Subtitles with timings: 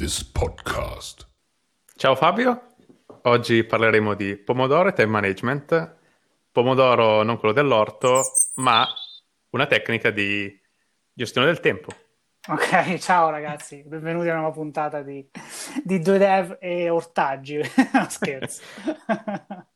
[0.00, 1.28] this podcast.
[1.94, 2.68] Ciao Fabio,
[3.24, 5.96] oggi parleremo di pomodoro e time management.
[6.50, 8.22] Pomodoro non quello dell'orto,
[8.54, 8.88] ma
[9.50, 10.58] una tecnica di
[11.12, 11.92] gestione del tempo.
[12.48, 15.28] Ok, ciao ragazzi, benvenuti a una nuova puntata di,
[15.84, 17.60] di Due Dev e Ortaggi.
[18.08, 18.62] scherzo.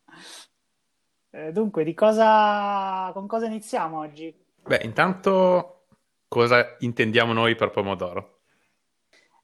[1.35, 4.33] Eh, Dunque, di cosa, con cosa iniziamo oggi?
[4.63, 5.87] Beh, intanto
[6.29, 8.34] cosa intendiamo noi per pomodoro?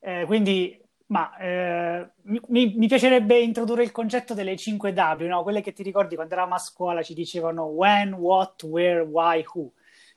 [0.04, 5.44] Eh, quindi, ma eh, mi, mi- piacerebbe introdurre il concetto delle 5 W, no?
[5.44, 9.72] Quelle che ti ricordi quando eravamo a scuola ci dicevano when, what, where, why, who.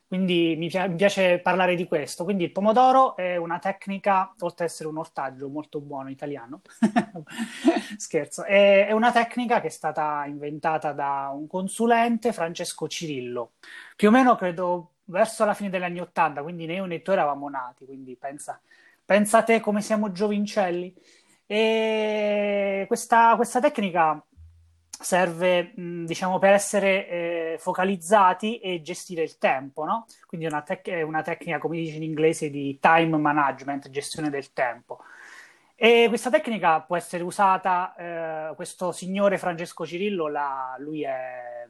[0.06, 2.24] Quindi mi, pia- mi piace parlare di questo.
[2.24, 6.60] Quindi il pomodoro è una tecnica, oltre ad essere un ortaggio molto buono italiano,
[7.96, 13.52] scherzo, è, è una tecnica che è stata inventata da un consulente, Francesco Cirillo,
[13.96, 17.10] più o meno credo verso la fine degli anni Ottanta, quindi né io né tu
[17.10, 18.60] eravamo nati, quindi pensa,
[19.04, 20.94] pensa a te come siamo giovincelli.
[21.46, 24.24] E questa, questa tecnica
[25.00, 30.06] serve, mh, diciamo, per essere eh, focalizzati e gestire il tempo, no?
[30.27, 34.52] Quindi una, tec- è una tecnica, come dice in inglese, di time management, gestione del
[34.52, 35.00] tempo.
[35.77, 37.94] E questa tecnica può essere usata,
[38.50, 41.66] eh, questo signore Francesco Cirillo, la- lui è,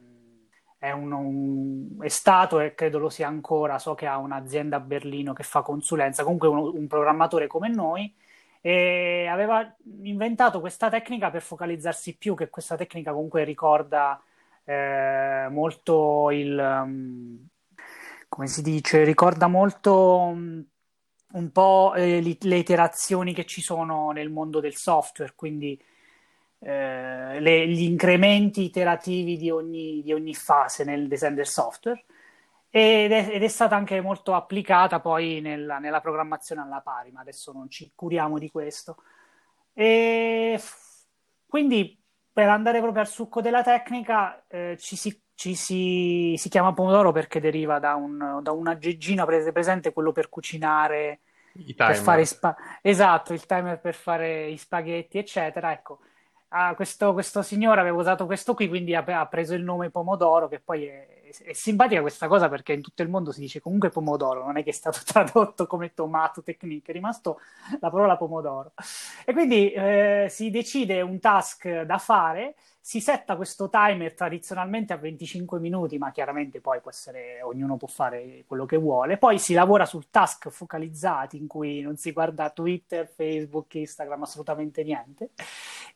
[0.85, 4.81] è, un- un- è stato e credo lo sia ancora, so che ha un'azienda a
[4.81, 8.13] Berlino che fa consulenza, comunque un, un programmatore come noi,
[8.61, 14.21] e aveva inventato questa tecnica per focalizzarsi più, che questa tecnica comunque ricorda
[14.65, 17.47] eh, molto il, um,
[18.29, 20.65] come si dice, ricorda molto um,
[21.33, 25.81] un po' eh, li- le iterazioni che ci sono nel mondo del software, quindi
[26.65, 32.05] eh, le- gli incrementi iterativi di ogni, di ogni fase nel design del software
[32.71, 37.21] ed è, ed è stata anche molto applicata poi nella, nella programmazione alla pari, ma
[37.21, 38.97] adesso non ci curiamo di questo.
[39.73, 40.59] E
[41.47, 42.01] quindi
[42.33, 47.13] per andare proprio al succo della tecnica, eh, ci si, ci si- si chiama pomodoro
[47.13, 51.21] perché deriva da, un, da una geggina prese presente, quello per cucinare,
[51.83, 55.71] per fare spa- esatto, il timer per fare i spaghetti, eccetera.
[55.73, 56.01] Ecco,
[56.55, 60.49] ah, questo, questo signore aveva usato questo qui, quindi ha, ha preso il nome pomodoro,
[60.49, 63.89] che poi è, è simpatica questa cosa perché in tutto il mondo si dice comunque
[63.91, 67.41] pomodoro, non è che è stato tradotto come tomato technique, è rimasto
[67.81, 68.73] la parola pomodoro.
[69.25, 74.97] E quindi eh, si decide un task da fare, si setta questo timer tradizionalmente a
[74.97, 79.17] 25 minuti, ma chiaramente poi può essere, ognuno può fare quello che vuole.
[79.17, 84.85] Poi si lavora sul task focalizzati in cui non si guarda Twitter, Facebook, Instagram, assolutamente
[84.85, 85.31] niente.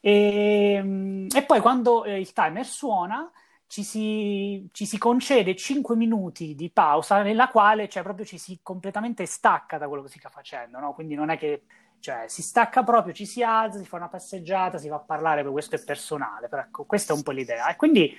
[0.00, 3.30] E, mm, e poi quando eh, il timer suona
[3.68, 8.58] ci si, ci si concede 5 minuti di pausa nella quale cioè, proprio ci si
[8.62, 10.94] completamente stacca da quello che si sta facendo, no?
[10.94, 11.62] Quindi non è che
[12.00, 15.44] cioè, si stacca proprio, ci si alza, si fa una passeggiata, si va a parlare,
[15.44, 17.68] questo è personale, però ecco, questa è un po' l'idea.
[17.68, 18.10] E quindi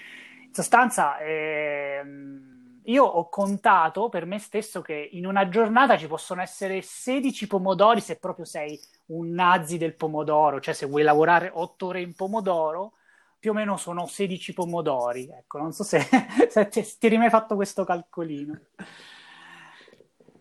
[0.46, 6.42] in sostanza ehm, io ho contato per me stesso che in una giornata ci possono
[6.42, 11.88] essere 16 pomodori se proprio sei un nazi del pomodoro, cioè se vuoi lavorare 8
[11.88, 12.94] ore in pomodoro
[13.39, 15.29] più o meno sono 16 pomodori.
[15.31, 16.00] Ecco, non so se,
[16.50, 18.59] se ti, ti eri mai fatto questo calcolino.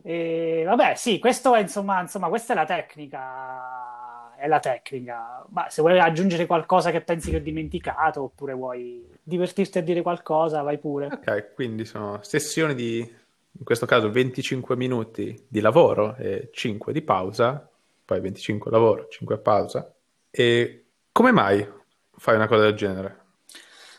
[0.03, 4.35] E, vabbè, sì, questo è insomma, insomma, questa è la tecnica.
[4.37, 5.45] È la tecnica.
[5.51, 10.03] Ma se vuoi aggiungere qualcosa che pensi che ho dimenticato, oppure vuoi divertirti a dire
[10.03, 11.07] qualcosa, vai pure.
[11.07, 17.03] Ok, quindi sono sessioni di, in questo caso, 25 minuti di lavoro e 5 di
[17.03, 17.69] pausa,
[18.05, 19.93] poi 25 lavoro, 5 pausa.
[20.31, 21.77] E come mai
[22.19, 23.27] fai una cosa del genere?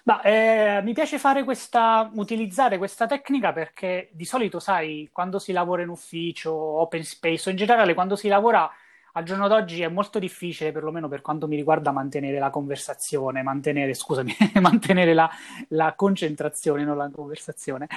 [0.04, 5.84] Ma eh, mi piace questa, utilizzare questa tecnica perché di solito, sai, quando si lavora
[5.84, 8.72] in ufficio, open space o in generale, quando si lavora
[9.14, 13.94] al giorno d'oggi è molto difficile, perlomeno per quanto mi riguarda, mantenere la conversazione, mantenere,
[13.94, 15.30] scusami, mantenere la,
[15.70, 17.88] la concentrazione, non la conversazione.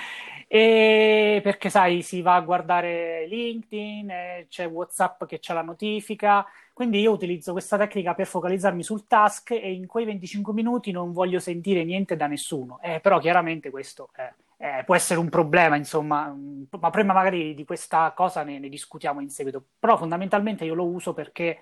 [0.49, 6.46] E perché, sai, si va a guardare LinkedIn, eh, c'è WhatsApp che c'ha la notifica.
[6.72, 11.12] Quindi io utilizzo questa tecnica per focalizzarmi sul task e in quei 25 minuti non
[11.12, 12.78] voglio sentire niente da nessuno.
[12.82, 17.52] Eh, però chiaramente questo è- eh, può essere un problema, insomma, mm, ma prima magari
[17.54, 19.62] di questa cosa ne, ne discutiamo in seguito.
[19.78, 21.58] Però fondamentalmente io lo uso perché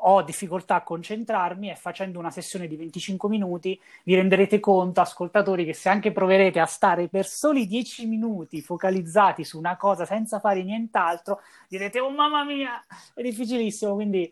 [0.00, 5.64] ho difficoltà a concentrarmi e facendo una sessione di 25 minuti vi renderete conto, ascoltatori,
[5.64, 10.38] che se anche proverete a stare per soli 10 minuti focalizzati su una cosa senza
[10.38, 14.30] fare nient'altro, direte, oh mamma mia, è difficilissimo, quindi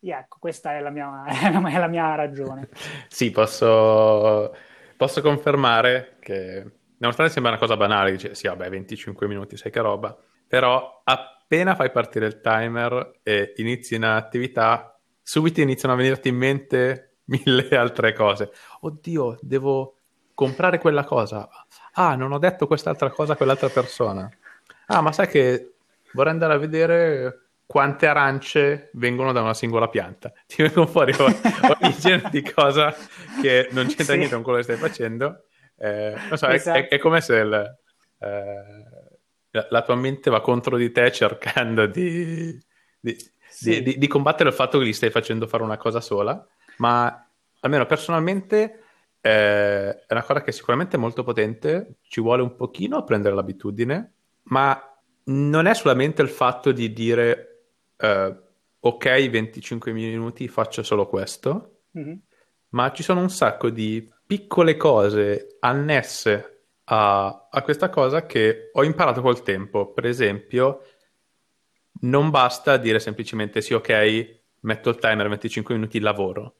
[0.00, 2.68] ecco, questa è la mia, è la mia ragione.
[3.08, 4.54] Sì, posso,
[4.96, 6.64] posso confermare che,
[6.98, 10.16] nonostante sembra una cosa banale, dice, sì, vabbè, 25 minuti, sai che roba,
[10.46, 17.18] però appena fai partire il timer e inizi un'attività, subito iniziano a venirti in mente
[17.26, 18.50] mille altre cose.
[18.80, 19.96] Oddio, devo
[20.34, 21.48] comprare quella cosa.
[21.94, 24.30] Ah, non ho detto quest'altra cosa a quell'altra persona.
[24.86, 25.74] Ah, ma sai che
[26.12, 30.32] vorrei andare a vedere quante arance vengono da una singola pianta.
[30.46, 32.94] Ti vengono fuori ogni genere di cosa
[33.42, 34.16] che non c'entra sì.
[34.16, 35.44] niente con quello che stai facendo.
[35.76, 36.78] Eh, non so, esatto.
[36.78, 37.78] è, è, come se il,
[38.20, 42.58] eh, la tua mente va contro di te cercando di,
[42.98, 43.16] di,
[43.48, 43.82] sì.
[43.82, 46.46] di, di, combattere il fatto che gli stai facendo fare una cosa sola,
[46.78, 47.28] ma
[47.60, 48.84] almeno personalmente
[49.20, 53.34] eh, è una cosa che sicuramente è molto potente, ci vuole un pochino a prendere
[53.34, 54.12] l'abitudine,
[54.44, 54.80] ma
[55.24, 57.55] non è solamente il fatto di dire
[57.98, 58.36] uh,
[58.80, 62.16] ok, 25 minuti faccio solo questo, mm-hmm.
[62.70, 68.84] ma ci sono un sacco di piccole cose annesse a, a questa cosa che ho
[68.84, 69.92] imparato col tempo.
[69.92, 70.82] Per esempio,
[72.00, 76.54] non basta dire semplicemente sì, ok, metto il timer 25 minuti, lavoro.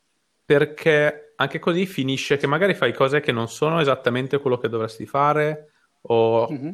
[0.44, 5.04] Perché anche così finisce che magari fai cose che non sono esattamente quello che dovresti
[5.04, 5.72] fare
[6.02, 6.72] o mm-hmm.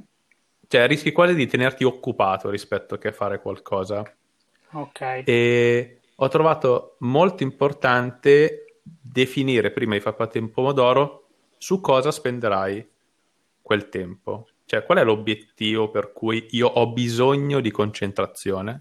[0.69, 4.03] cioè rischi quasi di tenerti occupato rispetto che fare qualcosa.
[4.73, 5.23] Ok.
[5.25, 11.27] E ho trovato molto importante definire prima di far partire un pomodoro
[11.59, 12.89] su cosa spenderai
[13.61, 14.49] quel tempo.
[14.65, 18.81] Cioè, qual è l'obiettivo per cui io ho bisogno di concentrazione?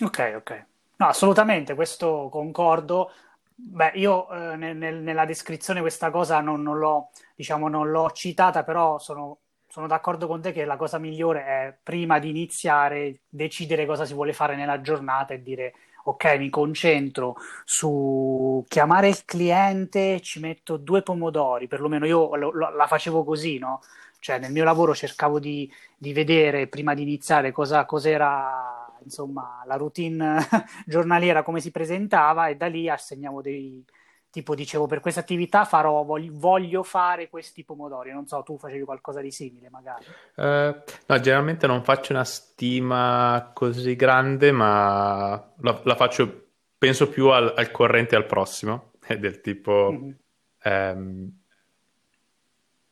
[0.00, 0.66] Ok, ok.
[0.96, 3.10] No, assolutamente, questo concordo.
[3.54, 8.64] Beh, io eh, nel, nella descrizione questa cosa non, non, l'ho, diciamo, non l'ho citata,
[8.64, 9.38] però sono
[9.74, 14.14] sono d'accordo con te che la cosa migliore è prima di iniziare decidere cosa si
[14.14, 15.74] vuole fare nella giornata e dire
[16.04, 17.34] ok, mi concentro
[17.64, 23.58] su chiamare il cliente, ci metto due pomodori, perlomeno io lo, lo, la facevo così,
[23.58, 23.80] no?
[24.20, 25.68] Cioè nel mio lavoro cercavo di,
[25.98, 30.38] di vedere prima di iniziare cosa, cos'era insomma la routine
[30.86, 33.84] giornaliera, come si presentava e da lì assegnavo dei,
[34.34, 39.20] tipo dicevo per questa attività farò, voglio, fare questi pomodori, non so, tu facevi qualcosa
[39.20, 40.06] di simile magari.
[40.34, 47.28] Uh, no, generalmente non faccio una stima così grande, ma la, la faccio, penso più
[47.28, 50.98] al, al corrente al prossimo, è del tipo, mm-hmm.
[50.98, 51.40] um,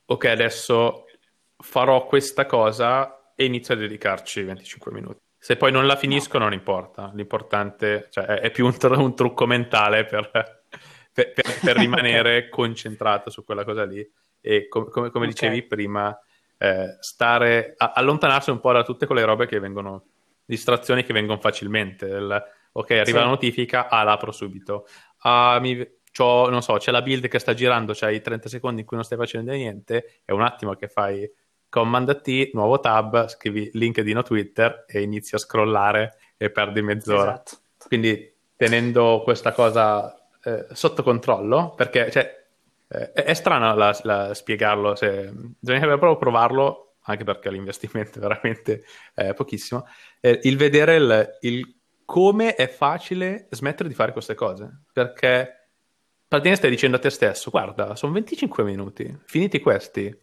[0.04, 1.06] ok, adesso
[1.56, 5.18] farò questa cosa e inizio a dedicarci 25 minuti.
[5.36, 6.44] Se poi non la finisco no.
[6.44, 10.61] non importa, l'importante cioè, è, è, più un, un trucco mentale per
[11.12, 14.08] per, per, per rimanere concentrato su quella cosa lì
[14.40, 15.28] e com- come, come okay.
[15.28, 16.18] dicevi prima
[16.58, 20.06] eh, stare a- allontanarsi un po' da tutte quelle robe che vengono
[20.44, 23.24] distrazioni che vengono facilmente il, ok arriva sì.
[23.24, 24.86] la notifica ah l'apro subito
[25.18, 28.96] ah, mi, non so c'è la build che sta girando c'hai 30 secondi in cui
[28.96, 31.30] non stai facendo niente è un attimo che fai
[31.72, 37.32] Command T, nuovo tab, scrivi LinkedIn o Twitter e inizi a scrollare e perdi mezz'ora.
[37.32, 37.56] Esatto.
[37.86, 42.46] Quindi tenendo questa cosa eh, sotto controllo, perché cioè,
[42.88, 48.84] eh, è, strano la, la, spiegarlo, se, bisognerebbe proprio provarlo, anche perché l'investimento è veramente
[49.14, 49.86] eh, pochissimo,
[50.20, 55.68] eh, il vedere il, il, come è facile smettere di fare queste cose, perché
[56.28, 60.14] praticamente stai dicendo a te stesso, guarda, sono 25 minuti, finiti questi,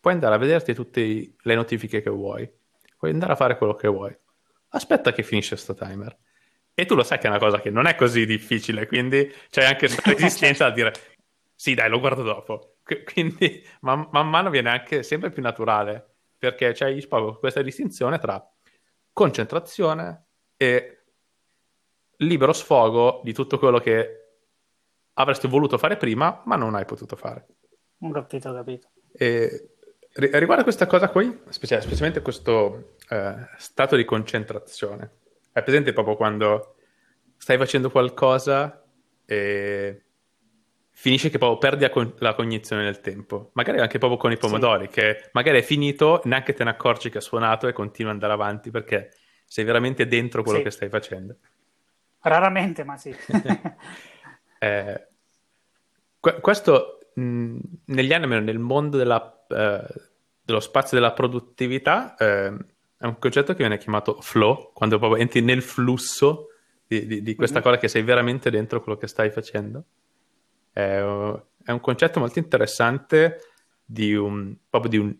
[0.00, 2.50] puoi andare a vederti tutte le notifiche che vuoi,
[2.96, 4.14] puoi andare a fare quello che vuoi.
[4.68, 6.16] Aspetta che finisce questo timer.
[6.74, 9.64] E tu lo sai che è una cosa che non è così difficile, quindi c'è
[9.64, 10.92] anche resistenza a dire
[11.54, 12.76] sì, dai, lo guardo dopo.
[13.12, 18.44] Quindi man, man mano viene anche sempre più naturale, perché c'è proprio questa distinzione tra
[19.12, 20.24] concentrazione
[20.56, 21.04] e
[22.18, 24.24] libero sfogo di tutto quello che
[25.14, 27.46] avresti voluto fare prima, ma non hai potuto fare.
[28.00, 28.88] Ho capito, ho capito.
[29.12, 29.76] E
[30.14, 35.10] riguardo questa cosa qui, specialmente questo eh, stato di concentrazione,
[35.54, 36.74] è presente proprio quando
[37.36, 38.84] stai facendo qualcosa
[39.24, 40.02] e
[40.90, 43.50] finisce che proprio perdi la, con- la cognizione del tempo.
[43.54, 44.90] Magari anche proprio con i pomodori, sì.
[44.90, 48.32] che magari è finito, neanche te ne accorgi che ha suonato e continua ad andare
[48.32, 49.10] avanti perché
[49.46, 50.64] sei veramente dentro quello sì.
[50.64, 51.36] che stai facendo.
[52.20, 53.14] Raramente, ma sì.
[54.58, 55.06] eh,
[56.18, 59.86] questo mh, negli anni, nel mondo della, eh,
[60.42, 62.56] dello spazio della produttività, eh,
[63.04, 66.46] è un concetto che viene chiamato flow, quando proprio entri nel flusso
[66.86, 67.66] di, di, di questa mm-hmm.
[67.66, 69.84] cosa che sei veramente dentro quello che stai facendo.
[70.72, 73.40] È, è un concetto molto interessante
[73.84, 75.14] di un, proprio di un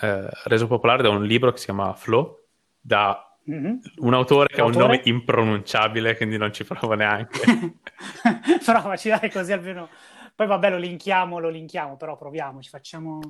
[0.00, 2.40] eh, reso popolare da un libro che si chiama Flow,
[2.80, 3.76] da mm-hmm.
[3.98, 4.82] un autore che L'autore?
[4.82, 7.38] ha un nome impronunciabile, quindi non ci provo neanche.
[8.66, 9.88] però facci dare così almeno.
[10.34, 13.20] Poi vabbè, lo linkiamo, lo linkiamo, però proviamoci, facciamo,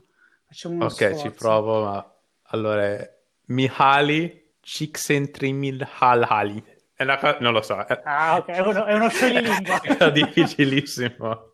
[0.46, 1.18] facciamo Ok, sforzo.
[1.18, 2.14] ci provo, ma
[2.50, 3.16] allora
[3.48, 6.64] Mihaly Csikszentmihalyi.
[6.94, 7.76] È una, non lo so.
[7.76, 9.82] Ah, ok, è uno, è uno scioglilingua.
[9.84, 11.52] Era difficilissimo.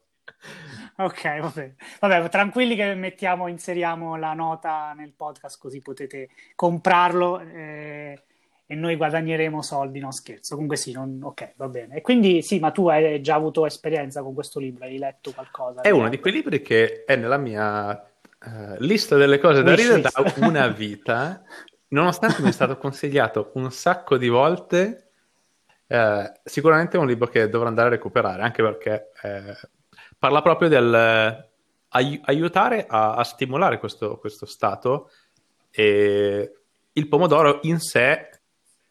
[0.97, 1.75] Ok, vabbè.
[2.01, 8.23] vabbè, tranquilli che mettiamo, inseriamo la nota nel podcast così potete comprarlo eh,
[8.65, 10.55] e noi guadagneremo soldi, no scherzo.
[10.55, 11.19] Comunque sì, non...
[11.21, 11.97] ok, va bene.
[11.97, 15.83] E quindi sì, ma tu hai già avuto esperienza con questo libro, hai letto qualcosa?
[15.83, 20.01] È uno di quei libri che è nella mia uh, lista delle cose da ridere
[20.01, 21.43] da una vita,
[21.95, 25.11] nonostante mi è stato consigliato un sacco di volte.
[25.87, 29.57] Eh, sicuramente è un libro che dovrò andare a recuperare, anche perché eh,
[30.19, 31.49] parla proprio del eh,
[31.95, 35.11] ai- aiutare a, a stimolare questo, questo, stato
[35.71, 36.53] e
[36.93, 38.31] il pomodoro in sé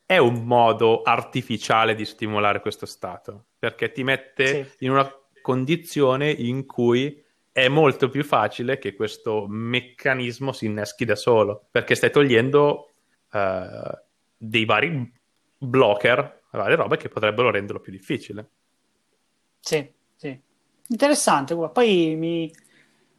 [0.06, 4.86] è un modo artificiale di stimolare questo stato perché ti mette sì.
[4.86, 5.10] in una
[5.42, 11.96] condizione in cui è molto più facile che questo meccanismo si inneschi da solo perché
[11.96, 12.93] stai togliendo
[13.34, 13.98] uh,
[14.38, 15.12] dei vari
[15.58, 18.50] blocker, varie robe che potrebbero renderlo più difficile.
[19.60, 20.40] Sì, sì.
[20.88, 22.52] Interessante, poi mi...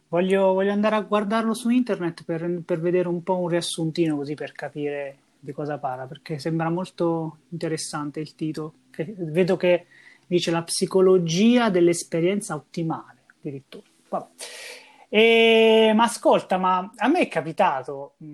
[0.09, 4.35] voglio, voglio, andare a guardarlo su internet per, per, vedere un po' un riassuntino così
[4.35, 8.73] per capire di cosa parla, perché sembra molto interessante il titolo.
[8.91, 9.87] Che, vedo che
[10.27, 13.83] dice la psicologia dell'esperienza ottimale, addirittura.
[15.17, 18.25] E, ma ascolta, ma a me è capitato mh,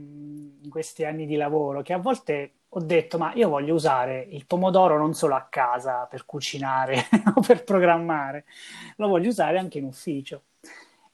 [0.63, 4.45] in questi anni di lavoro che a volte ho detto, ma io voglio usare il
[4.47, 8.45] pomodoro non solo a casa per cucinare o per programmare,
[8.95, 10.43] lo voglio usare anche in ufficio.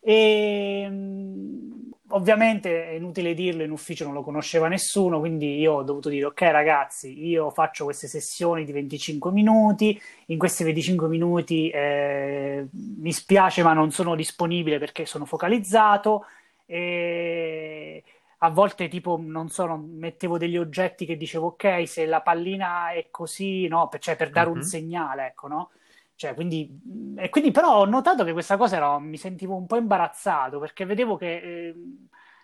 [0.08, 0.90] E
[2.12, 6.28] ovviamente è inutile dirlo, in ufficio non lo conosceva nessuno, quindi io ho dovuto dire,
[6.28, 13.12] ok ragazzi, io faccio queste sessioni di 25 minuti, in questi 25 minuti eh, mi
[13.12, 16.24] spiace ma non sono disponibile perché sono focalizzato.
[16.66, 18.02] E
[18.38, 23.08] a volte tipo, non so, mettevo degli oggetti che dicevo ok, se la pallina è
[23.12, 24.56] così, no, per, cioè per dare uh-huh.
[24.56, 25.70] un segnale, ecco, no?
[26.18, 26.68] Cioè, quindi,
[27.16, 30.84] e quindi però ho notato che questa cosa era, mi sentivo un po' imbarazzato perché
[30.84, 31.76] vedevo che eh,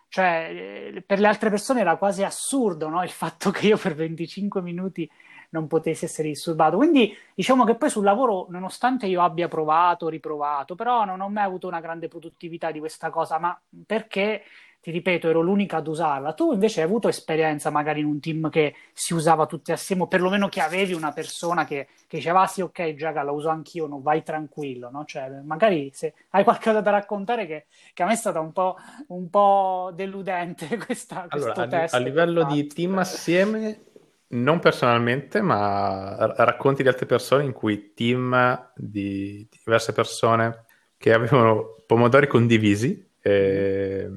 [0.08, 3.02] cioè, eh, per le altre persone era quasi assurdo no?
[3.02, 5.10] il fatto che io per 25 minuti
[5.54, 6.76] non potessi essere disturbato.
[6.76, 11.44] Quindi diciamo che poi sul lavoro, nonostante io abbia provato, riprovato, però non ho mai
[11.44, 14.42] avuto una grande produttività di questa cosa, ma perché
[14.84, 16.34] ti ripeto, ero l'unica ad usarla.
[16.34, 20.06] Tu invece hai avuto esperienza magari in un team che si usava tutti assieme, o
[20.08, 23.86] perlomeno che avevi una persona che, che diceva, ah sì, ok, Giaga, la uso anch'io,
[23.86, 25.06] no, vai tranquillo, no?
[25.06, 28.76] Cioè, magari se hai qualcosa da raccontare che, che a me è stata un po',
[29.06, 31.96] un po deludente questa, allora, questo a.
[31.96, 33.84] A livello di team assieme,
[34.28, 40.64] non personalmente, ma racconti di altre persone in cui team di diverse persone
[40.96, 43.10] che avevano pomodori condivisi.
[43.20, 44.10] E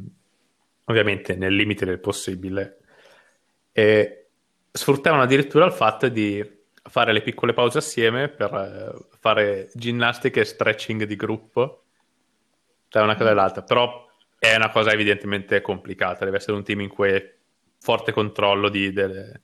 [0.90, 2.80] ovviamente nel limite del possibile,
[3.72, 4.30] e
[4.72, 6.56] sfruttavano addirittura il fatto di
[6.90, 11.84] fare le piccole pause assieme per eh, fare ginnastica e stretching di gruppo
[12.88, 14.06] tra una cosa e l'altra, però
[14.40, 17.36] è una cosa evidentemente complicata, deve essere un team in cui è
[17.80, 19.42] forte controllo di, de,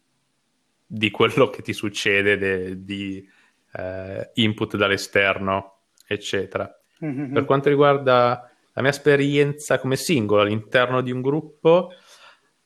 [0.93, 3.27] di quello che ti succede, de, di
[3.73, 6.71] eh, input dall'esterno, eccetera.
[7.03, 7.33] Mm-hmm.
[7.33, 11.93] Per quanto riguarda la mia esperienza come singolo all'interno di un gruppo,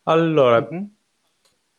[0.03, 0.83] allora, mm-hmm.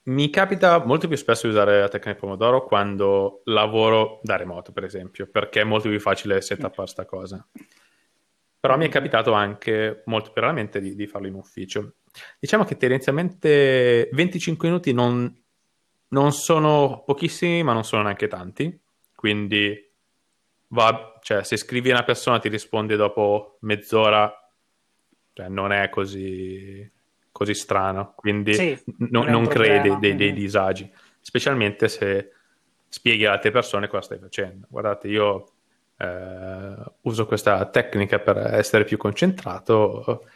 [0.05, 4.85] mi capita molto più spesso di usare la tecnica Pomodoro quando lavoro da remoto, per
[4.85, 7.47] esempio, perché è molto più facile setup questa cosa.
[8.59, 11.97] Però mi è capitato anche molto più raramente di, di, farlo in ufficio.
[12.41, 15.33] Diciamo che tendenzialmente 25 minuti non,
[16.09, 18.79] non sono pochissimi, ma non sono neanche tanti.
[19.15, 19.91] Quindi
[20.69, 24.33] va, cioè, se scrivi a una persona ti risponde dopo mezz'ora,
[25.33, 26.89] cioè, non è così,
[27.33, 28.79] così strano, quindi sì,
[29.11, 32.33] non, non crei dei, dei, disagi, specialmente se
[32.89, 34.67] spieghi alle altre persone cosa stai facendo.
[34.69, 35.45] Guardate, io
[35.97, 40.27] eh, uso questa tecnica per essere più concentrato,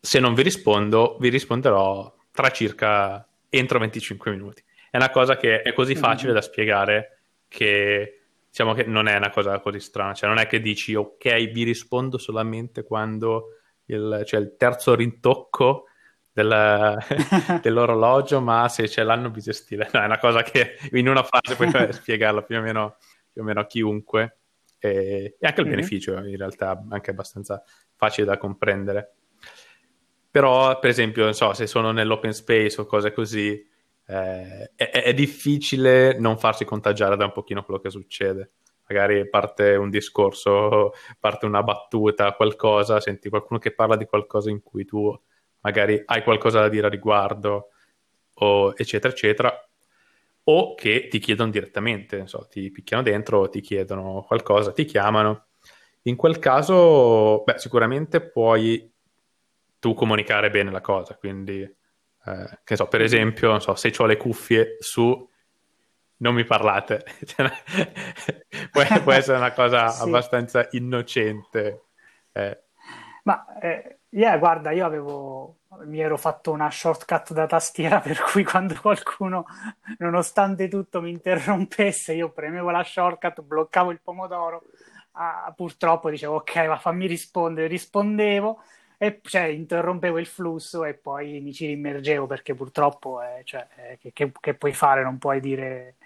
[0.00, 3.26] se non vi rispondo, vi risponderò tra circa
[3.58, 4.62] entro 25 minuti.
[4.90, 6.40] È una cosa che è così facile mm-hmm.
[6.40, 7.18] da spiegare
[7.48, 11.50] che diciamo che non è una cosa così strana, cioè non è che dici ok,
[11.50, 13.56] vi rispondo solamente quando
[13.86, 15.86] il, c'è il terzo rintocco
[16.32, 16.96] del,
[17.62, 21.70] dell'orologio, ma se c'è l'anno bisestile, no, è una cosa che in una frase puoi
[21.92, 22.96] spiegarla più o meno,
[23.32, 24.38] più o meno a chiunque.
[24.78, 25.76] E, e anche il mm-hmm.
[25.76, 27.62] beneficio in realtà è anche abbastanza
[27.96, 29.14] facile da comprendere.
[30.34, 33.50] Però, per esempio, non so, se sono nell'open space o cose così,
[34.06, 38.50] eh, è, è, difficile non farsi contagiare da un pochino quello che succede.
[38.88, 44.60] Magari parte un discorso, parte una battuta, qualcosa, senti qualcuno che parla di qualcosa in
[44.60, 45.16] cui tu
[45.60, 47.68] magari hai qualcosa da dire a riguardo,
[48.34, 49.68] o eccetera, eccetera.
[50.46, 55.44] o che ti chiedono direttamente, so, ti picchiano dentro, ti chiedono qualcosa, ti chiamano.
[56.02, 58.92] In quel caso, beh, sicuramente puoi
[59.84, 64.16] tu comunicare bene la cosa, quindi, eh, che so, per esempio, so, se ho le
[64.16, 65.28] cuffie su
[66.16, 67.52] non mi parlate, cioè,
[68.70, 70.04] può, può, essere una cosa sì.
[70.04, 71.82] abbastanza innocente.
[72.32, 72.62] Eh.
[73.24, 78.42] Ma eh, yeah, guarda, io avevo, mi ero fatto una shortcut da tastiera per cui
[78.42, 79.44] quando qualcuno,
[79.98, 84.62] nonostante tutto, mi interrompesse, io premevo la shortcut, bloccavo il pomodoro,
[85.12, 88.62] ah, purtroppo dicevo ok, ma fammi rispondere, rispondevo
[88.98, 93.98] e cioè, interrompevo il flusso e poi mi ci immergevo perché purtroppo eh, cioè, eh,
[93.98, 95.96] che, che, che, puoi fare, non puoi dire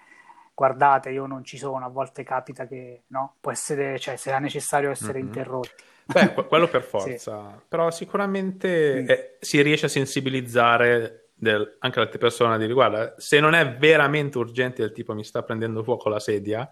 [0.53, 4.89] guardate io non ci sono, a volte capita che no, può essere, cioè sarà necessario
[4.89, 5.27] essere mm-hmm.
[5.27, 5.83] interrotti.
[6.05, 7.63] Beh, quello per forza, sì.
[7.67, 9.09] però sicuramente mm.
[9.09, 13.13] eh, si riesce a sensibilizzare del, anche l'altra persona di riguardo.
[13.17, 16.69] Se non è veramente urgente, del tipo mi sta prendendo fuoco la sedia,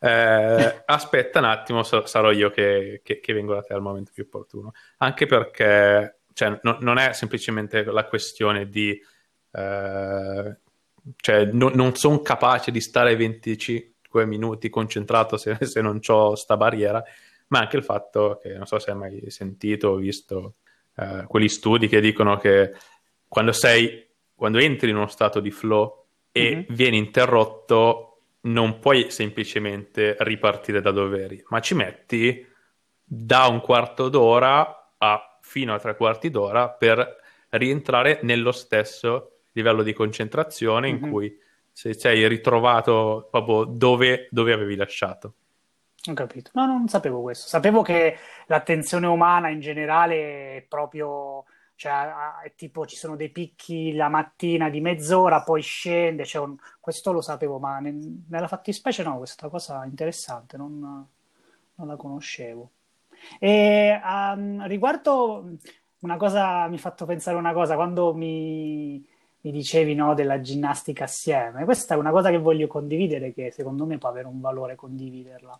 [0.00, 4.24] eh, aspetta un attimo, sarò io che, che, che, vengo da te al momento più
[4.24, 4.72] opportuno.
[4.98, 9.00] Anche perché cioè, no, non è semplicemente la questione di
[9.50, 10.56] eh,
[11.16, 16.56] cioè, no, non sono capace di stare 25 minuti concentrato se, se non ho sta
[16.56, 17.02] barriera,
[17.48, 20.56] ma anche il fatto che non so se hai mai sentito o visto
[20.96, 22.72] eh, quegli studi che dicono che
[23.26, 26.64] quando sei, quando entri in uno stato di flow e mm-hmm.
[26.68, 28.07] vieni interrotto,
[28.42, 32.46] non puoi semplicemente ripartire da dove eri, ma ci metti
[33.04, 37.16] da un quarto d'ora a fino a tre quarti d'ora per
[37.50, 41.04] rientrare nello stesso livello di concentrazione mm-hmm.
[41.04, 41.38] in cui
[41.72, 45.34] se sei ritrovato proprio dove, dove avevi lasciato.
[46.08, 46.50] Ho capito.
[46.54, 47.48] No, non sapevo questo.
[47.48, 48.16] Sapevo che
[48.46, 51.44] l'attenzione umana in generale è proprio,
[51.78, 52.12] cioè,
[52.56, 56.24] tipo ci sono dei picchi la mattina di mezz'ora, poi scende.
[56.24, 56.56] Cioè un...
[56.80, 58.24] Questo lo sapevo, ma ne...
[58.28, 61.06] nella fattispecie no, questa cosa interessante, non,
[61.74, 62.70] non la conoscevo.
[63.38, 65.56] E um, riguardo
[66.00, 69.00] una cosa, mi ha fatto pensare una cosa, quando mi
[69.40, 71.64] mi dicevi no, della ginnastica assieme.
[71.64, 75.58] Questa è una cosa che voglio condividere, che secondo me può avere un valore condividerla.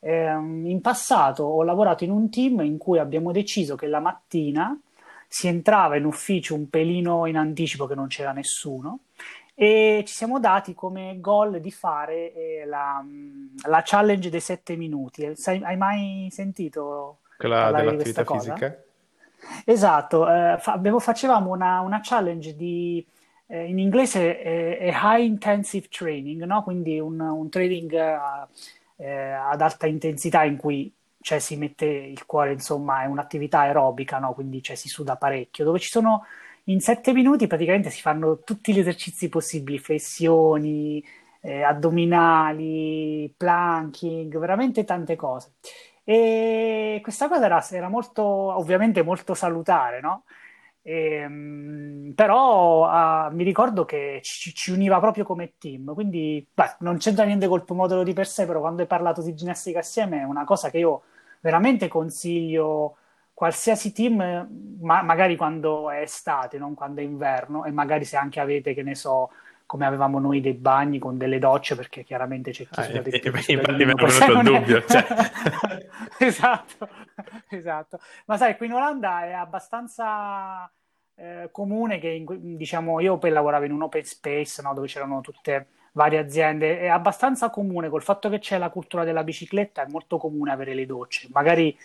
[0.00, 4.76] Eh, in passato ho lavorato in un team in cui abbiamo deciso che la mattina
[5.34, 9.00] si entrava in ufficio un pelino in anticipo che non c'era nessuno
[9.52, 13.04] e ci siamo dati come goal di fare eh, la,
[13.66, 15.34] la, challenge dei sette minuti.
[15.34, 18.80] Sai, hai mai sentito quella dell'attività fisica?
[19.64, 23.04] Esatto, eh, fa- abbiamo, facevamo una, una, challenge di,
[23.48, 26.62] eh, in inglese è, high intensive training, no?
[26.62, 27.92] quindi un, un training
[28.98, 30.94] eh, ad alta intensità in cui
[31.24, 34.34] cioè, si mette il cuore, insomma, è un'attività aerobica, no?
[34.34, 36.26] quindi cioè, si suda parecchio, dove ci sono
[36.64, 41.02] in sette minuti praticamente si fanno tutti gli esercizi possibili, flessioni,
[41.40, 45.54] eh, addominali, planking, veramente tante cose.
[46.04, 50.24] E questa cosa era, era molto, ovviamente molto salutare, no?
[50.82, 56.76] E, ehm, però uh, mi ricordo che ci, ci, univa proprio come team, quindi beh,
[56.80, 60.20] non c'entra niente col pomodoro di per sé, però quando hai parlato di ginnastica assieme
[60.20, 61.04] è una cosa che io
[61.44, 62.96] veramente consiglio
[63.34, 64.48] qualsiasi team,
[64.80, 68.82] ma magari quando è estate, non quando è inverno, e magari se anche avete, che
[68.82, 69.30] ne so,
[69.66, 73.20] come avevamo noi dei bagni con delle docce, perché chiaramente c'è chi ah, suda di
[73.20, 73.30] più.
[73.30, 74.84] Mi è venuto il dubbio.
[74.86, 75.04] Cioè.
[76.18, 76.88] esatto,
[77.50, 77.98] esatto.
[78.24, 80.70] Ma sai, qui in Olanda è abbastanza
[81.16, 85.20] eh, comune che, in, diciamo, io poi lavoravo in un open space, no, dove c'erano
[85.20, 89.90] tutte varie aziende, è abbastanza comune, col fatto che c'è la cultura della bicicletta, è
[89.90, 91.28] molto comune avere le docce.
[91.32, 91.76] Magari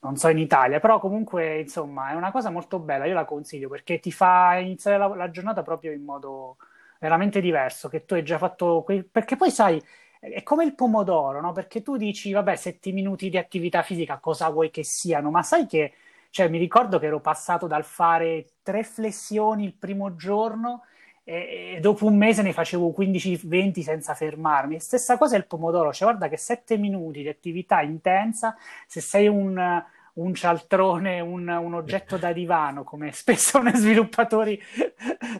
[0.00, 3.68] non so in Italia, però comunque insomma è una cosa molto bella, io la consiglio
[3.68, 6.56] perché ti fa iniziare la, la giornata proprio in modo
[6.98, 9.80] veramente diverso, che tu hai già fatto, que- perché poi sai,
[10.20, 11.52] è come il pomodoro, no?
[11.52, 15.30] Perché tu dici, vabbè, sette minuti di attività fisica, cosa vuoi che siano?
[15.30, 15.94] Ma sai che,
[16.30, 20.82] cioè, mi ricordo che ero passato dal fare tre flessioni il primo giorno
[21.24, 24.80] e, e dopo un mese ne facevo 15-20 senza fermarmi.
[24.80, 28.56] Stessa cosa è il pomodoro, cioè guarda che sette minuti di attività intensa,
[28.86, 29.82] se sei un
[30.14, 34.60] un cialtrone, un, un, oggetto da divano, come spesso noi sviluppatori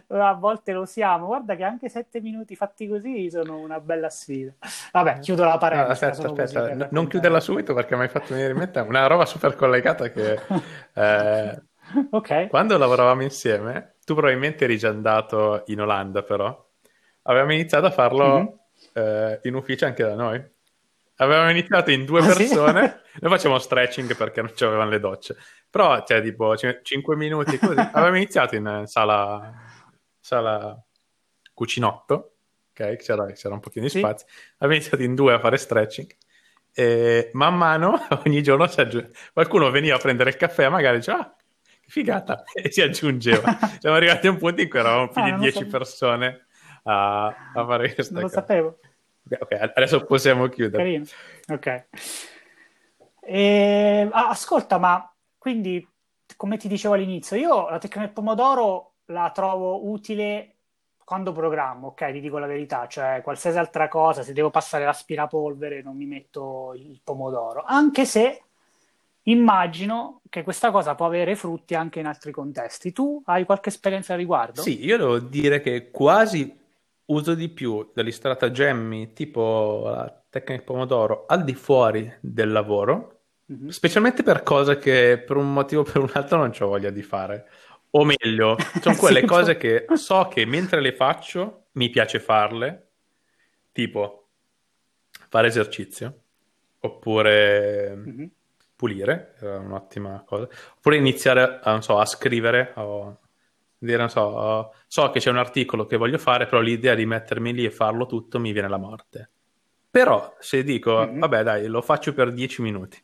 [0.07, 1.27] a volte lo siamo.
[1.27, 4.53] Guarda che anche sette minuti fatti così sono una bella sfida.
[4.91, 6.05] Vabbè, chiudo la parentesi.
[6.05, 9.25] No, aspetta, aspetta, non chiuderla subito perché mi hai fatto venire in mente una roba
[9.25, 10.39] super collegata che...
[10.95, 11.61] Eh,
[12.11, 12.47] okay.
[12.47, 16.69] Quando lavoravamo insieme, tu probabilmente eri già andato in Olanda però,
[17.23, 19.07] avevamo iniziato a farlo mm-hmm.
[19.07, 20.51] eh, in ufficio anche da noi.
[21.17, 23.19] Avevamo iniziato in due ah, persone, sì?
[23.21, 25.37] noi facevamo stretching perché non c'avevano le docce,
[25.69, 29.53] però cioè tipo 5 minuti così, avevamo iniziato in sala,
[30.19, 30.83] sala
[31.53, 32.33] cucinotto
[32.73, 32.95] ok?
[32.97, 33.99] C'era, c'era un pochino di sì.
[33.99, 34.27] spazio.
[34.55, 36.11] Abbiamo iniziato in due a fare stretching.
[36.73, 38.67] E man mano, ogni giorno
[39.31, 41.35] qualcuno veniva a prendere il caffè, magari diceva, ah,
[41.87, 43.57] figata, e si aggiungeva.
[43.79, 45.67] Siamo arrivati a un punto in cui eravamo più ah, di 10 so.
[45.67, 46.45] persone
[46.83, 48.79] a, a, fare questa Non lo sapevo.
[49.39, 50.83] Ok, adesso possiamo chiudere.
[50.83, 51.05] Carino.
[51.47, 51.85] Ok.
[53.21, 55.87] E, ah, ascolta, ma quindi,
[56.35, 60.53] come ti dicevo all'inizio, io la tecnica del pomodoro la trovo utile
[61.03, 65.81] quando programmo, ok, ti dico la verità, cioè qualsiasi altra cosa, se devo passare l'aspirapolvere
[65.81, 68.43] non mi metto il pomodoro, anche se
[69.23, 72.91] immagino che questa cosa può avere frutti anche in altri contesti.
[72.91, 74.61] Tu hai qualche esperienza a riguardo?
[74.61, 76.59] Sì, io devo dire che quasi
[77.05, 83.67] uso di più degli stratagemmi tipo la tecnica pomodoro al di fuori del lavoro, mm-hmm.
[83.67, 87.03] specialmente per cose che per un motivo o per un altro non ho voglia di
[87.03, 87.47] fare.
[87.91, 92.87] O meglio, sono quelle sì, cose che so che mentre le faccio mi piace farle,
[93.71, 94.29] tipo
[95.29, 96.21] fare esercizio,
[96.79, 98.25] oppure mm-hmm.
[98.83, 103.19] Pulire, è un'ottima cosa, oppure iniziare a, so, a scrivere o
[103.77, 107.53] dire, non so, so che c'è un articolo che voglio fare, però l'idea di mettermi
[107.53, 109.29] lì e farlo tutto mi viene la morte.
[109.89, 111.19] Però se dico, mm-hmm.
[111.19, 113.01] vabbè dai, lo faccio per 10 minuti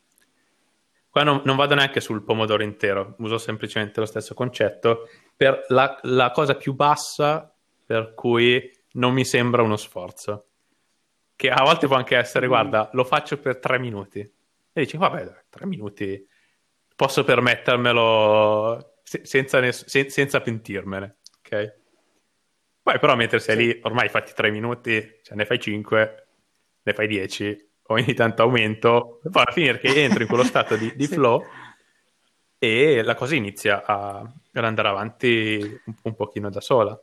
[1.10, 5.98] Qua non, non, vado neanche sul pomodoro intero, uso semplicemente lo stesso concetto per la,
[6.04, 7.52] la cosa più bassa
[7.84, 10.46] per cui non mi sembra uno sforzo.
[11.36, 12.50] Che a volte può anche essere, mm.
[12.50, 14.30] guarda, lo faccio per tre minuti.
[14.80, 16.26] E dici, vabbè, tre minuti
[16.96, 21.78] posso permettermelo senza, ness- sen- senza pentirmene, ok?
[22.82, 23.66] Poi però mentre sei sì.
[23.66, 26.28] lì, ormai fatti tre minuti, cioè ne fai cinque,
[26.82, 30.96] ne fai dieci, ogni tanto aumento, va a finire che entro in quello stato di,
[30.96, 31.14] di sì.
[31.16, 31.44] flow
[32.58, 36.98] e la cosa inizia a, ad andare avanti un, un pochino da sola.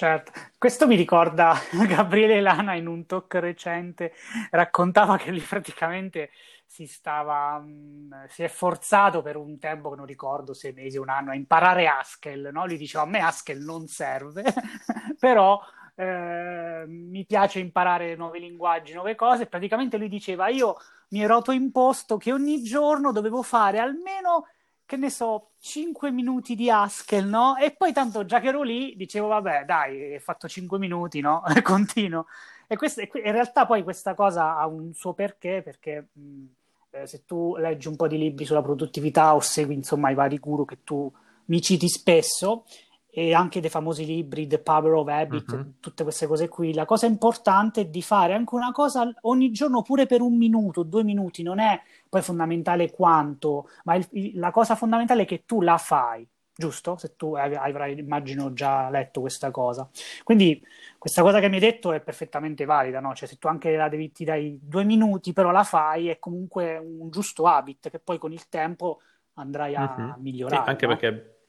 [0.00, 1.54] Certo, questo mi ricorda
[1.86, 4.14] Gabriele Lana in un talk recente,
[4.50, 6.30] raccontava che lui praticamente
[6.64, 10.96] si stava, mh, mm, si è forzato per un tempo che non ricordo, sei mesi,
[10.96, 12.64] un anno, a imparare Haskell, no?
[12.64, 14.42] Lui diceva a me Haskell non serve,
[15.20, 15.60] però
[15.96, 19.48] eh, mi piace imparare nuovi linguaggi, nuove cose.
[19.48, 20.76] Praticamente lui diceva: Io
[21.10, 24.46] mi ero autoimposto che ogni giorno dovevo fare almeno,
[24.90, 27.56] che ne so, 5 minuti di Haskell, no?
[27.56, 31.44] E poi tanto già che ero lì, dicevo: Vabbè, dai, hai fatto 5 minuti, no?
[31.62, 32.26] Continuo.
[32.66, 36.44] E questo, in realtà poi questa cosa ha un suo perché, perché mh,
[36.90, 40.38] eh, se tu leggi un po' di libri sulla produttività o segui insomma i vari
[40.38, 41.08] guru che tu
[41.44, 42.64] mi citi spesso,
[43.12, 45.72] e anche dei famosi libri The Power of Habit, uh-huh.
[45.80, 46.72] tutte queste cose qui.
[46.72, 50.84] La cosa importante è di fare anche una cosa ogni giorno, pure per un minuto,
[50.84, 55.60] due minuti, non è poi fondamentale quanto, ma il, la cosa fondamentale è che tu
[55.60, 56.96] la fai, giusto?
[56.96, 59.88] Se tu avrai, immagino, già letto questa cosa.
[60.22, 60.62] Quindi
[60.96, 63.14] questa cosa che mi hai detto è perfettamente valida, no?
[63.14, 66.76] Cioè se tu anche la devi, ti dai due minuti, però la fai, è comunque
[66.76, 69.00] un giusto habit che poi con il tempo
[69.34, 70.14] andrai a uh-huh.
[70.20, 70.62] migliorare.
[70.62, 70.96] Sì, anche no?
[70.96, 71.39] perché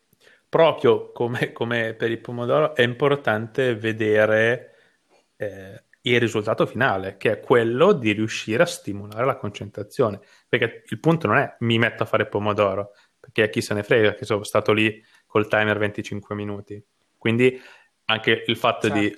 [0.51, 4.75] proprio come, come, per il pomodoro è importante vedere
[5.37, 10.19] eh, il risultato finale, che è quello di riuscire a stimolare la concentrazione.
[10.49, 14.13] Perché il punto non è mi metto a fare pomodoro, perché chi se ne frega
[14.13, 16.83] che sono stato lì col timer 25 minuti.
[17.17, 17.57] Quindi
[18.07, 18.99] anche il fatto certo.
[18.99, 19.15] di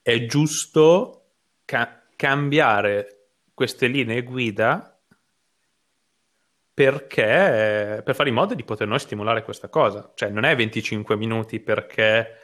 [0.00, 1.32] è giusto
[1.64, 4.96] ca- cambiare queste linee guida
[6.78, 10.12] perché per fare in modo di poter noi stimolare questa cosa.
[10.14, 12.36] Cioè, non è 25 minuti perché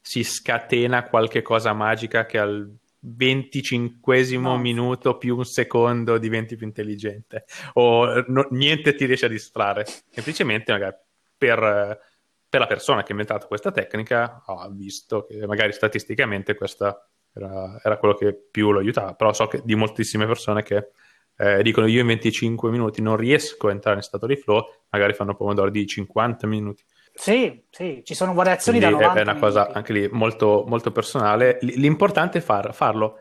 [0.00, 4.56] si scatena qualche cosa magica che al 25 no.
[4.56, 9.84] minuto più un secondo diventi più intelligente o no, niente ti riesce a distrarre.
[10.08, 10.96] Semplicemente magari
[11.36, 12.00] per,
[12.48, 17.78] per, la persona che ha inventato questa tecnica ha visto che magari statisticamente questa era,
[17.82, 20.92] era quello che più lo aiutava, però so che di moltissime persone che
[21.36, 25.12] eh, dicono io in 25 minuti non riesco a entrare in stato di flow, magari
[25.14, 26.84] fanno pomodoro di 50 minuti.
[27.14, 29.52] Sì, sì, ci sono variazioni Quindi da 90 È una minuti.
[29.52, 31.58] cosa anche lì molto, molto personale.
[31.60, 33.18] L- l'importante è far, farlo,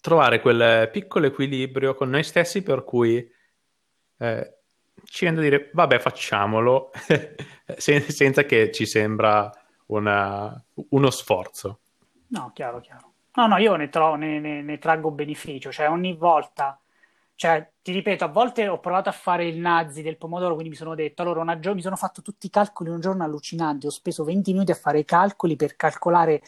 [0.00, 3.26] trovare quel piccolo equilibrio con noi stessi per cui
[4.18, 4.54] eh,
[5.04, 6.90] ci viene da dire vabbè facciamolo
[7.76, 9.50] Sen- senza che ci sembra
[9.86, 11.80] una, uno sforzo.
[12.28, 13.12] No, chiaro, chiaro.
[13.36, 16.78] No, no, io ne, tro- ne, ne, ne traggo beneficio, cioè ogni volta
[17.36, 20.76] cioè, ti ripeto, a volte ho provato a fare il nazi del pomodoro, quindi mi
[20.76, 23.90] sono detto, allora una gio- mi sono fatto tutti i calcoli un giorno allucinanti, ho
[23.90, 26.42] speso 20 minuti a fare i calcoli per calcolare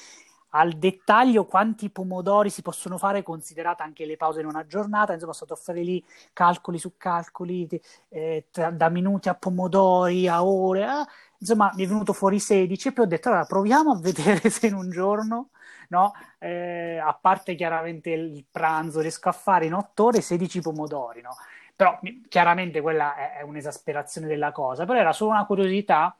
[0.50, 5.12] al dettaglio quanti pomodori si possono fare, considerata anche le pause in una giornata.
[5.12, 7.68] Insomma, sono stato a fare lì calcoli su calcoli,
[8.08, 10.82] eh, tra, da minuti a pomodori, a ore.
[10.84, 11.04] Eh.
[11.38, 14.68] Insomma, mi è venuto fuori 16 e poi ho detto, allora proviamo a vedere se
[14.68, 15.50] in un giorno
[15.90, 16.12] no?
[16.38, 21.36] Eh, a parte chiaramente il pranzo, riesco a fare in otto ore 16 pomodori, no?
[21.74, 26.16] Però chiaramente quella è, è un'esasperazione della cosa, però era solo una curiosità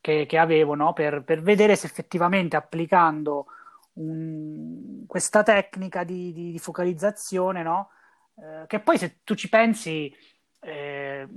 [0.00, 0.92] che, che avevo, no?
[0.92, 3.46] per, per, vedere se effettivamente applicando
[3.94, 7.90] un, questa tecnica di, di, di focalizzazione, no?
[8.36, 10.14] eh, che poi se tu ci pensi
[10.60, 11.28] eh,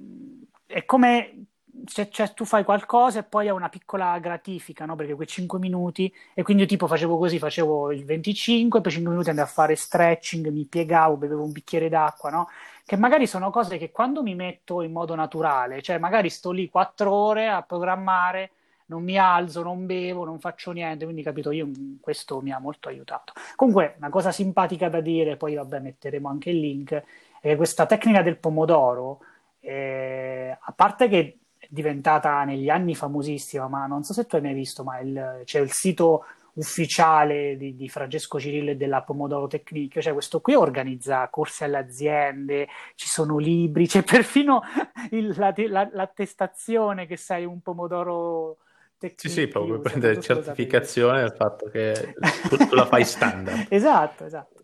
[0.66, 1.46] è come
[1.86, 4.96] cioè, cioè, tu fai qualcosa e poi hai una piccola gratifica, no?
[4.96, 9.10] Perché quei 5 minuti, e quindi io tipo facevo così, facevo il 25, poi 5
[9.12, 12.50] minuti andavo a fare stretching, mi piegavo, bevevo un bicchiere d'acqua, no?
[12.86, 16.70] Che magari sono cose che quando mi metto in modo naturale, cioè magari sto lì
[16.70, 18.52] 4 ore a programmare,
[18.88, 21.70] non mi alzo, non bevo, non faccio niente, quindi capito, io
[22.02, 23.34] questo mi ha molto aiutato.
[23.56, 27.04] Comunque, una cosa simpatica da dire, poi vabbè metteremo anche il link,
[27.42, 29.20] è questa tecnica del pomodoro,
[29.60, 31.38] eh, a parte che
[31.74, 35.60] diventata negli anni famosissima, ma non so se tu hai mai visto, ma il, c'è
[35.60, 41.28] il sito ufficiale di, di, Francesco Cirillo e della Pomodoro Technique, cioè questo qui organizza
[41.30, 44.62] corsi alle aziende, ci sono libri, c'è perfino
[45.10, 48.58] il, la, la, l'attestazione che sei un pomodoro
[49.00, 49.30] Technique.
[49.30, 52.14] Sì, sì, proprio per prendere certificazione del fatto che
[52.48, 53.66] tu la fai standard.
[53.74, 54.64] esatto, esatto.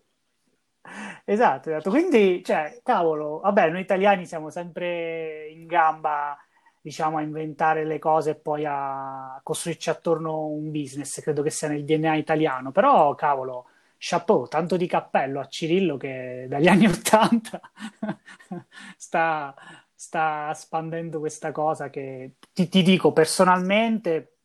[1.24, 1.90] Esatto, esatto.
[1.90, 6.36] Quindi, cioè, cavolo, vabbè, noi italiani siamo sempre in gamba
[6.80, 11.68] diciamo, a inventare le cose e poi a costruirci attorno un business, credo che sia
[11.68, 13.66] nel DNA italiano, però cavolo,
[13.98, 17.60] chapeau, tanto di cappello a Cirillo che dagli anni Ottanta
[18.96, 19.54] sta,
[19.94, 24.36] sta spandendo questa cosa che ti, ti dico personalmente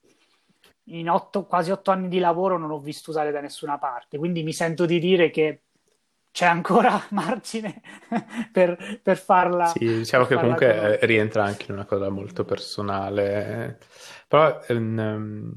[0.90, 4.44] in otto, quasi otto anni di lavoro non ho visto usare da nessuna parte, quindi
[4.44, 5.65] mi sento di dire che
[6.36, 7.82] c'è ancora margine
[8.52, 9.68] per, per, farla.
[9.68, 11.00] Sì, diciamo che comunque come...
[11.04, 13.80] rientra anche in una cosa molto personale,
[14.28, 15.54] però è un,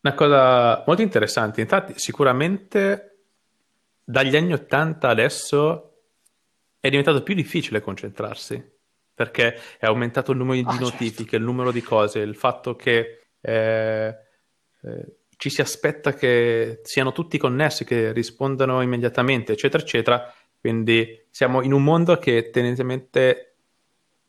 [0.00, 1.60] una cosa molto interessante.
[1.60, 3.24] Infatti, sicuramente
[4.02, 6.04] dagli anni 80 adesso
[6.80, 8.70] è diventato più difficile concentrarsi
[9.14, 11.36] perché è aumentato il numero di oh, notifiche, certo.
[11.36, 13.26] il numero di cose, il fatto che.
[13.42, 14.16] Eh,
[14.84, 20.32] eh, ci si aspetta che siano tutti connessi, che rispondano immediatamente, eccetera, eccetera.
[20.60, 23.56] Quindi siamo in un mondo che tendenzialmente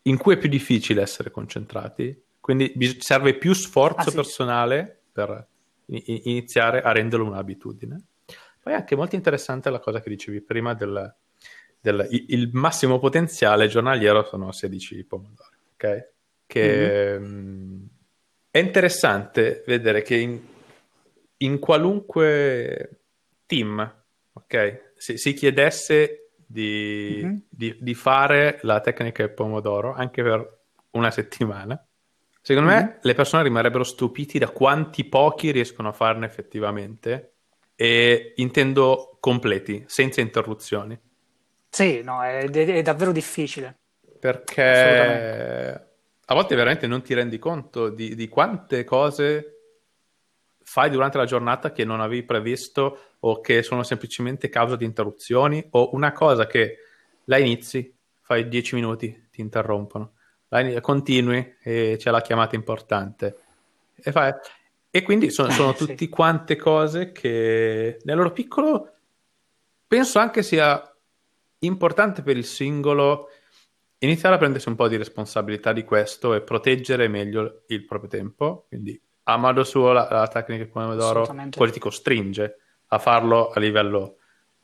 [0.02, 4.16] in cui è più difficile essere concentrati, quindi bis- serve più sforzo ah, sì.
[4.16, 5.46] personale per
[5.86, 8.02] i- iniziare a renderlo un'abitudine.
[8.60, 11.14] Poi è anche molto interessante la cosa che dicevi prima del,
[11.80, 16.08] del il, il massimo potenziale giornaliero sono 16 pomodori, ok?
[16.44, 17.24] Che mm-hmm.
[17.24, 17.88] mh,
[18.50, 20.52] è interessante vedere che in
[21.44, 23.00] in qualunque
[23.46, 23.94] team,
[24.32, 24.92] ok?
[24.96, 27.36] Se si chiedesse di, mm-hmm.
[27.48, 31.82] di, di, fare la tecnica del pomodoro anche per una settimana,
[32.40, 32.84] secondo mm-hmm.
[32.84, 37.32] me le persone rimarrebbero stupiti da quanti pochi riescono a farne effettivamente
[37.76, 40.98] e intendo completi, senza interruzioni.
[41.68, 43.78] Sì, no, è, è davvero difficile.
[44.20, 44.62] Perché
[46.26, 49.63] a volte veramente non ti rendi conto di, di quante cose
[50.64, 55.64] fai durante la giornata che non avevi previsto o che sono semplicemente causa di interruzioni
[55.70, 56.78] o una cosa che
[57.24, 60.14] la inizi, fai 10 minuti, ti interrompono,
[60.48, 63.36] la continui e c'è la chiamata importante
[63.94, 64.32] e, fai...
[64.90, 66.08] e quindi sono, sono eh, tutte sì.
[66.08, 68.92] quante cose che nel loro piccolo
[69.86, 70.82] penso anche sia
[71.60, 73.30] importante per il singolo
[73.98, 78.66] iniziare a prendersi un po' di responsabilità di questo e proteggere meglio il proprio tempo,
[78.68, 82.58] quindi a modo suo la, la tecnica del pomodoro poi ti costringe
[82.88, 84.16] a farlo a livello,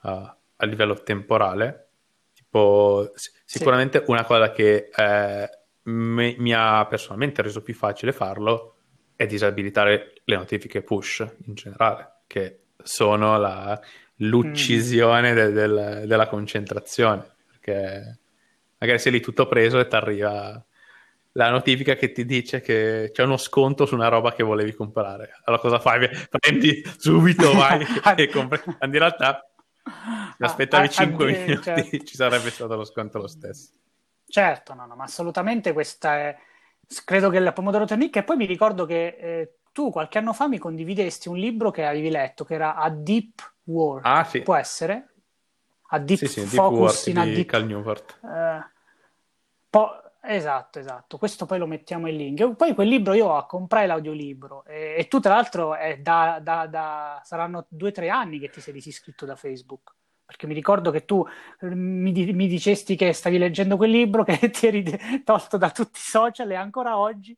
[0.03, 1.89] uh, a livello temporale.
[2.35, 3.13] Tipo,
[3.45, 4.11] sicuramente sì.
[4.11, 5.49] una cosa che eh,
[5.85, 8.77] mi, mi ha personalmente reso più facile farlo
[9.17, 13.79] è disabilitare le notifiche push in generale, che sono la,
[14.17, 15.35] l'uccisione mm.
[15.35, 17.37] de, de, della concentrazione.
[17.47, 18.19] Perché
[18.79, 20.65] magari sei lì tutto preso e ti arriva
[21.33, 25.31] la notifica che ti dice che c'è uno sconto su una roba che volevi comprare.
[25.45, 26.09] Allora cosa fai?
[26.29, 28.61] Prendi subito, vai e compri.
[28.81, 29.45] In realtà
[30.37, 31.99] se aspettavi ah, 5 ah, minuti certo.
[32.05, 33.73] ci sarebbe stato lo sconto lo stesso.
[34.27, 36.39] Certo, no, no, ma assolutamente questa è...
[37.05, 40.49] Credo che la Pomodoro Technique, e poi mi ricordo che eh, tu qualche anno fa
[40.49, 44.01] mi condividesti un libro che avevi letto, che era A Deep War.
[44.03, 44.43] Ah, sì.
[44.43, 45.15] Può essere?
[45.91, 47.49] A Deep sì, sì, Focus Deep in a Deep...
[47.49, 48.19] Cal Newport.
[48.25, 48.71] Eh,
[49.69, 52.55] po- Esatto, esatto, questo poi lo mettiamo in link.
[52.55, 57.67] Poi quel libro io comprai l'audiolibro e, e tu tra l'altro da, da, da, saranno
[57.69, 61.27] due o tre anni che ti sei disiscritto da Facebook, perché mi ricordo che tu
[61.61, 64.85] eh, mi, mi, dicesti che stavi leggendo quel libro, che ti eri
[65.25, 67.37] tolto da tutti i social e ancora oggi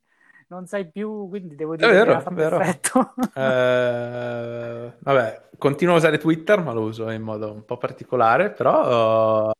[0.49, 2.59] non sai più, quindi devo dire È vero, che è vero.
[2.59, 3.15] perfetto.
[3.35, 9.51] Eh, vabbè, continuo a usare Twitter, ma lo uso in modo un po' particolare, però...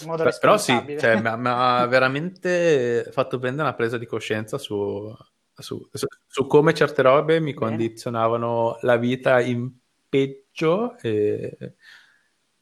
[0.00, 5.14] In modo però sì, cioè, mi ha veramente fatto prendere una presa di coscienza su,
[5.54, 7.66] su, su, su come certe robe mi Bene.
[7.66, 9.70] condizionavano la vita in
[10.08, 10.96] peggio.
[10.98, 11.74] E,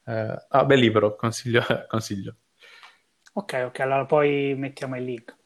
[0.07, 1.63] eh, ah, bel libro, consiglio.
[1.89, 2.37] consiglio.
[3.33, 5.37] Ok, ok, allora poi mettiamo il link.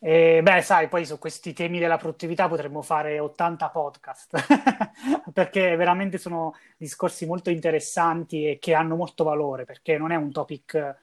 [0.00, 4.44] E, beh, sai, poi su questi temi della produttività potremmo fare 80 podcast,
[5.32, 10.30] perché veramente sono discorsi molto interessanti e che hanno molto valore, perché non è un
[10.30, 10.96] topic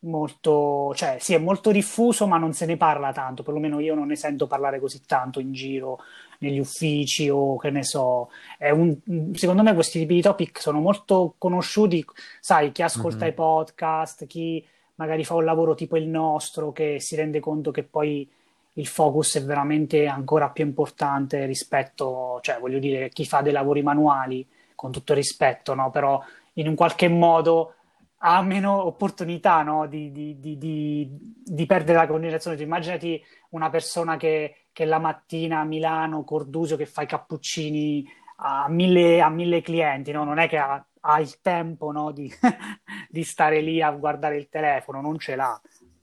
[0.00, 4.08] molto, cioè sì, è molto diffuso, ma non se ne parla tanto, perlomeno io non
[4.08, 5.98] ne sento parlare così tanto in giro,
[6.38, 8.28] negli uffici o che ne so.
[8.58, 8.96] È un,
[9.32, 12.04] secondo me questi tipi di topic sono molto conosciuti,
[12.40, 13.30] sai, chi ascolta Mhm.
[13.30, 14.64] i podcast, chi
[14.96, 18.28] magari fa un lavoro tipo il nostro, che si rende conto che poi
[18.74, 23.82] il focus è veramente ancora più importante rispetto, cioè voglio dire, chi fa dei lavori
[23.82, 25.90] manuali, con tutto il rispetto, no?
[25.90, 26.22] Però
[26.54, 27.75] in un qualche modo
[28.18, 29.86] ha meno opportunità, no?
[29.86, 32.56] Di, di- di- di- perdere la concentrazione.
[32.56, 38.06] Tu immaginati una persona che, che la mattina a Milano, Cordusio, che fa i cappuccini
[38.38, 40.24] a mille, a mille clienti, no?
[40.24, 42.12] Non è che ha, ha il tempo, no?
[43.08, 45.60] Di, stare lì a guardare il telefono, non ce l'ha,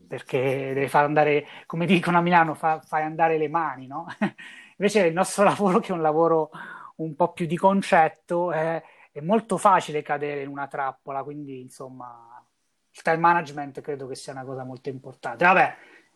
[0.08, 0.40] perché
[0.74, 3.88] deve far andare, come dicono a Milano, fa- fai andare le mani?
[4.78, 6.50] Invece il nostro lavoro, che è un lavoro
[6.98, 8.82] un po' più di concetto, è,
[9.14, 12.44] è molto facile cadere in una trappola, quindi insomma
[12.90, 15.46] il time management credo che sia una cosa molto importante.
[15.46, 15.76] Vabbè,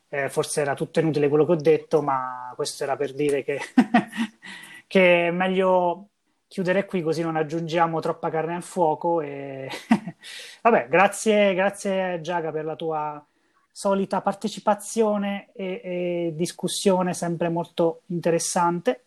[0.10, 3.60] eh, forse era tutto inutile quello che ho detto, ma questo era per dire che,
[4.88, 6.08] che è meglio
[6.48, 9.22] chiudere qui così non aggiungiamo troppa carne al fuoco.
[9.22, 9.70] E...
[10.64, 13.24] Vabbè, grazie, grazie Giaga per la tua
[13.72, 19.04] solita partecipazione e, e discussione sempre molto interessante.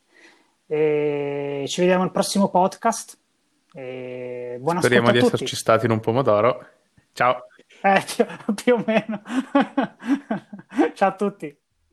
[0.68, 3.18] E ci vediamo al prossimo podcast.
[3.72, 5.35] E buon Speriamo di a tutti.
[5.35, 6.66] esserci stati in un pomodoro.
[7.12, 7.46] Ciao.
[7.83, 9.22] Eh, più, più o meno.
[10.94, 11.60] Ciao a tutti.